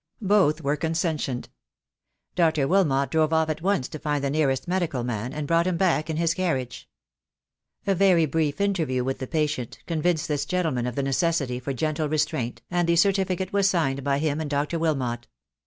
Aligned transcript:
Both 0.23 0.61
were 0.63 0.77
consentient. 0.77 1.49
Dr. 2.33 2.67
Wilmot 2.67 3.11
drove 3.11 3.31
off 3.33 3.49
at 3.49 3.61
once 3.61 3.87
to 3.89 3.99
find 3.99 4.23
the 4.23 4.31
nearest 4.31 4.67
medical 4.67 5.03
man, 5.03 5.31
and 5.31 5.45
brought 5.45 5.67
him 5.67 5.77
back 5.77 6.09
in 6.09 6.17
his 6.17 6.33
carriage. 6.33 6.89
A 7.85 7.93
very 7.93 8.25
brief 8.25 8.59
interview 8.59 9.03
with 9.03 9.19
the 9.19 9.27
patient 9.27 9.77
264 9.85 9.85
THE 9.85 9.87
DAY 9.87 9.87
WILL 9.87 9.93
COME. 9.93 10.01
convinced 10.01 10.27
this 10.27 10.45
gentleman 10.47 10.87
of 10.87 10.95
the 10.95 11.07
necessity 11.07 11.59
for 11.59 11.73
gentle 11.73 12.09
re 12.09 12.17
straint, 12.17 12.61
and 12.71 12.89
the 12.89 12.95
certificate 12.95 13.53
was 13.53 13.69
signed 13.69 14.03
by 14.03 14.17
him 14.17 14.41
and 14.41 14.49
Dr. 14.49 14.79
Wilmot. 14.79 15.27